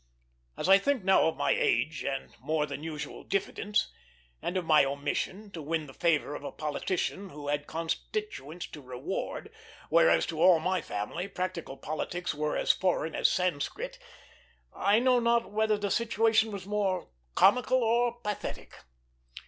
As 0.57 0.67
I 0.67 0.79
think 0.79 1.03
now 1.03 1.27
of 1.27 1.37
my 1.37 1.51
age, 1.51 2.03
and 2.03 2.33
more 2.39 2.65
than 2.65 2.81
usual 2.81 3.23
diffidence, 3.23 3.91
and 4.41 4.57
of 4.57 4.65
my 4.65 4.83
mission, 4.95 5.51
to 5.51 5.61
win 5.61 5.85
the 5.85 5.93
favor 5.93 6.33
of 6.33 6.43
a 6.43 6.51
politician 6.51 7.29
who 7.29 7.49
had 7.49 7.67
constituents 7.67 8.65
to 8.69 8.81
reward, 8.81 9.51
whereas 9.91 10.25
to 10.25 10.41
all 10.41 10.59
my 10.59 10.81
family 10.81 11.27
practical 11.27 11.77
politics 11.77 12.33
were 12.33 12.57
as 12.57 12.71
foreign 12.71 13.13
as 13.13 13.29
Sanskrit, 13.31 13.99
I 14.73 14.97
know 14.97 15.19
not 15.19 15.51
whether 15.51 15.77
the 15.77 15.91
situation 15.91 16.51
were 16.51 16.57
more 16.65 17.09
comical 17.35 17.83
or 17.83 18.11
pathetic. 18.21 18.73